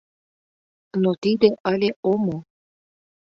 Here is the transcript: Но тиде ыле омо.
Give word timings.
Но 1.01 1.11
тиде 1.21 1.49
ыле 1.73 1.89
омо. 2.11 2.37